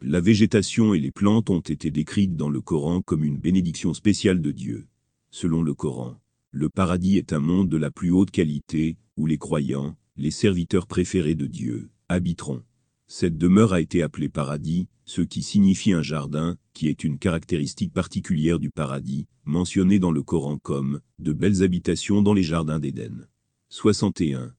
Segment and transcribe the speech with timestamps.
[0.00, 4.40] La végétation et les plantes ont été décrites dans le Coran comme une bénédiction spéciale
[4.40, 4.86] de Dieu.
[5.32, 6.20] Selon le Coran,
[6.52, 10.86] le paradis est un monde de la plus haute qualité, où les croyants, les serviteurs
[10.86, 12.62] préférés de Dieu, habiteront.
[13.08, 17.92] Cette demeure a été appelée paradis, ce qui signifie un jardin, qui est une caractéristique
[17.92, 23.26] particulière du paradis, mentionnée dans le Coran comme de belles habitations dans les jardins d'Éden.
[23.70, 24.54] 61.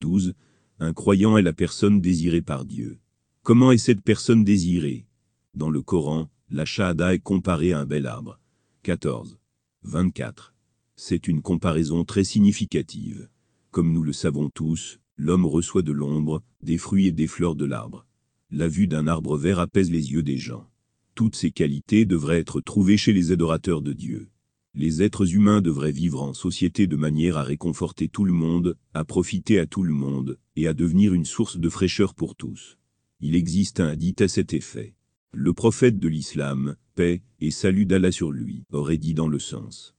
[0.00, 0.34] 12.
[0.78, 3.00] Un croyant est la personne désirée par Dieu.
[3.46, 5.06] Comment est cette personne désirée?
[5.54, 8.40] Dans le Coran, la shahada est comparée à un bel arbre.
[8.82, 9.38] 14.
[9.84, 10.52] 24.
[10.96, 13.28] C'est une comparaison très significative.
[13.70, 17.64] Comme nous le savons tous, l'homme reçoit de l'ombre, des fruits et des fleurs de
[17.64, 18.04] l'arbre.
[18.50, 20.68] La vue d'un arbre vert apaise les yeux des gens.
[21.14, 24.28] Toutes ces qualités devraient être trouvées chez les adorateurs de Dieu.
[24.74, 29.04] Les êtres humains devraient vivre en société de manière à réconforter tout le monde, à
[29.04, 32.76] profiter à tout le monde, et à devenir une source de fraîcheur pour tous.
[33.20, 34.94] Il existe un hadith à cet effet.
[35.32, 39.94] Le prophète de l'islam, paix et salut d'Allah sur lui, aurait dit dans le sens.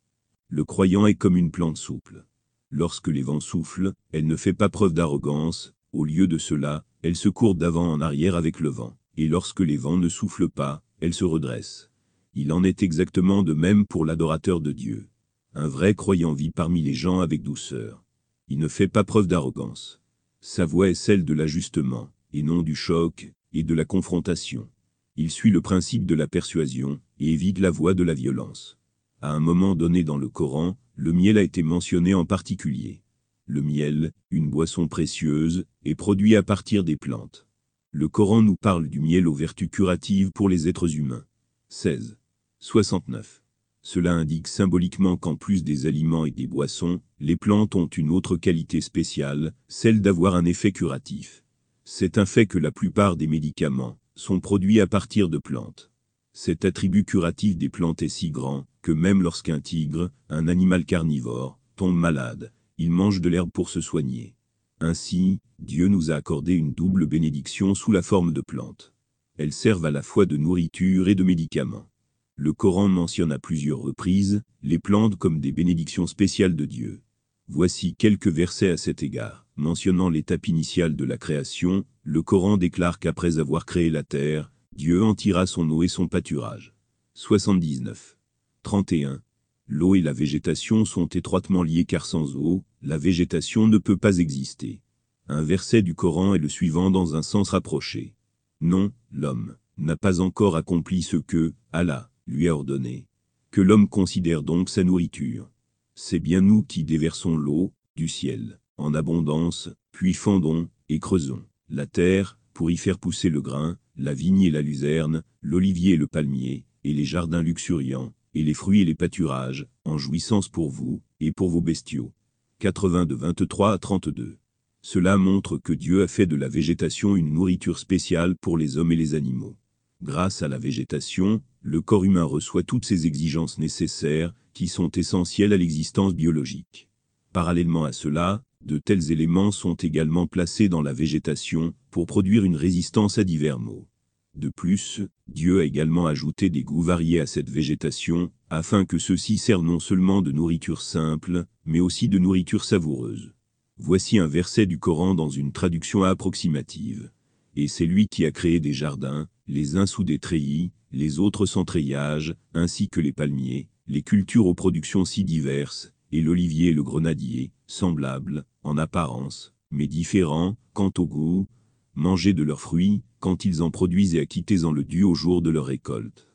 [0.49, 2.27] Le croyant est comme une plante souple.
[2.69, 7.15] Lorsque les vents soufflent, elle ne fait pas preuve d'arrogance, au lieu de cela, elle
[7.15, 10.83] se court d'avant en arrière avec le vent, et lorsque les vents ne soufflent pas,
[10.99, 11.89] elle se redresse.
[12.35, 15.09] Il en est exactement de même pour l'adorateur de Dieu.
[15.55, 18.03] Un vrai croyant vit parmi les gens avec douceur.
[18.47, 20.01] Il ne fait pas preuve d'arrogance.
[20.39, 24.69] Sa voix est celle de l'ajustement, et non du choc, et de la confrontation.
[25.15, 28.77] Il suit le principe de la persuasion, et évite la voie de la violence.
[29.21, 33.01] À un moment donné dans le Coran, le miel a été mentionné en particulier.
[33.47, 37.47] Le miel, une boisson précieuse, est produit à partir des plantes.
[37.91, 41.25] Le Coran nous parle du miel aux vertus curatives pour les êtres humains.
[41.69, 42.19] 16.
[42.59, 43.41] 69.
[43.81, 48.37] Cela indique symboliquement qu'en plus des aliments et des boissons, les plantes ont une autre
[48.37, 51.43] qualité spéciale, celle d'avoir un effet curatif.
[51.89, 55.89] C'est un fait que la plupart des médicaments sont produits à partir de plantes.
[56.33, 61.57] Cet attribut curatif des plantes est si grand que même lorsqu'un tigre, un animal carnivore,
[61.77, 64.35] tombe malade, il mange de l'herbe pour se soigner.
[64.81, 68.93] Ainsi, Dieu nous a accordé une double bénédiction sous la forme de plantes.
[69.37, 71.89] Elles servent à la fois de nourriture et de médicaments.
[72.35, 77.01] Le Coran mentionne à plusieurs reprises les plantes comme des bénédictions spéciales de Dieu.
[77.47, 79.46] Voici quelques versets à cet égard.
[79.59, 85.03] Mentionnant l'étape initiale de la création, le Coran déclare qu'après avoir créé la terre, Dieu
[85.03, 86.75] en tira son eau et son pâturage.
[87.15, 88.19] 79.
[88.61, 89.23] 31.
[89.65, 94.19] L'eau et la végétation sont étroitement liées car sans eau, la végétation ne peut pas
[94.19, 94.79] exister.
[95.27, 98.13] Un verset du Coran est le suivant dans un sens rapproché.
[98.61, 103.07] Non, l'homme n'a pas encore accompli ce que Allah lui a ordonné.
[103.49, 105.49] Que l'homme considère donc sa nourriture.
[105.95, 111.85] C'est bien nous qui déversons l'eau du ciel, en abondance, puis fendons et creusons la
[111.85, 116.07] terre pour y faire pousser le grain, la vigne et la luzerne, l'olivier et le
[116.07, 121.01] palmier, et les jardins luxuriants, et les fruits et les pâturages, en jouissance pour vous,
[121.19, 122.13] et pour vos bestiaux.
[122.59, 124.37] 80 de 23 à 32.
[124.81, 128.91] Cela montre que Dieu a fait de la végétation une nourriture spéciale pour les hommes
[128.91, 129.57] et les animaux.
[130.01, 135.53] Grâce à la végétation, le corps humain reçoit toutes ces exigences nécessaires, qui sont essentielles
[135.53, 136.89] à l'existence biologique.
[137.33, 142.57] Parallèlement à cela, de tels éléments sont également placés dans la végétation, pour produire une
[142.57, 143.87] résistance à divers maux.
[144.35, 149.37] De plus, Dieu a également ajouté des goûts variés à cette végétation, afin que ceux-ci
[149.37, 153.33] servent non seulement de nourriture simple, mais aussi de nourriture savoureuse.
[153.77, 157.09] Voici un verset du Coran dans une traduction approximative.
[157.55, 161.45] Et c'est lui qui a créé des jardins, les uns sous des treillis, les autres
[161.45, 166.73] sans treillage, ainsi que les palmiers, les cultures aux productions si diverses, et l'olivier et
[166.73, 171.47] le grenadier, semblables, en apparence, mais différents, quant au goût,
[171.95, 175.49] mangez de leurs fruits, quand ils en produisent et acquittez-en le dû au jour de
[175.49, 176.29] leur récolte.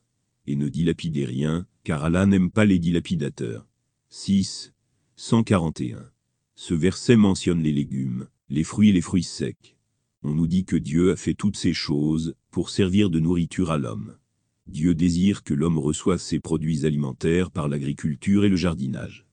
[0.47, 3.66] Et ne dilapidez rien, car Allah n'aime pas les dilapidateurs.
[4.09, 4.75] 6.
[5.16, 6.11] 141.
[6.55, 9.77] Ce verset mentionne les légumes, les fruits et les fruits secs.
[10.22, 13.78] On nous dit que Dieu a fait toutes ces choses pour servir de nourriture à
[13.78, 14.16] l'homme.
[14.67, 19.26] Dieu désire que l'homme reçoive ses produits alimentaires par l'agriculture et le jardinage.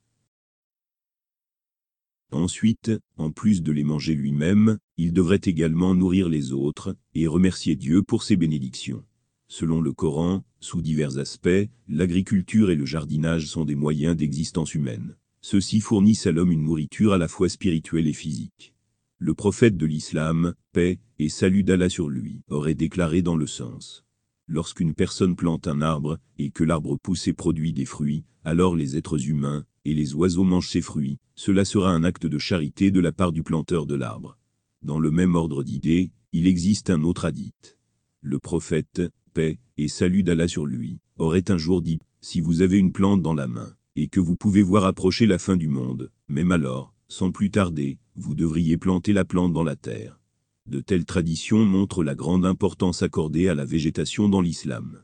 [2.31, 7.76] Ensuite, en plus de les manger lui-même, il devrait également nourrir les autres, et remercier
[7.76, 9.04] Dieu pour ses bénédictions.
[9.48, 15.16] Selon le Coran, sous divers aspects, l'agriculture et le jardinage sont des moyens d'existence humaine.
[15.42, 18.75] Ceux-ci fournissent à l'homme une nourriture à la fois spirituelle et physique.
[19.18, 24.06] Le prophète de l'islam, paix et salut d'Allah sur lui, aurait déclaré dans le sens.
[24.48, 28.98] Lorsqu'une personne plante un arbre, et que l'arbre pousse et produit des fruits, alors les
[28.98, 33.00] êtres humains, et les oiseaux mangent ses fruits, cela sera un acte de charité de
[33.00, 34.38] la part du planteur de l'arbre.
[34.83, 37.77] Dans le même ordre d'idées, il existe un autre hadith.
[38.21, 39.01] le prophète,
[39.33, 43.24] paix et salut d'Allah sur lui, aurait un jour dit, si vous avez une plante
[43.24, 46.94] dans la main, et que vous pouvez voir approcher la fin du monde, même alors,
[47.07, 50.19] sans plus tarder, vous devriez planter la plante dans la terre.
[50.68, 55.01] De telles traditions montrent la grande importance accordée à la végétation dans l'islam.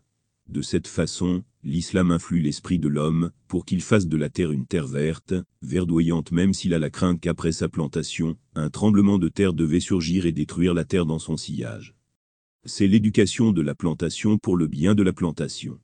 [0.48, 4.68] De cette façon, l'islam influe l'esprit de l'homme, pour qu'il fasse de la terre une
[4.68, 5.34] terre verte,
[5.64, 10.28] verdoyante même s'il a la crainte qu'après sa plantation, un tremblement de terre devait surgir
[10.28, 11.96] et détruire la terre dans son sillage.
[12.64, 15.80] C'est l'éducation de la plantation pour le bien de la plantation.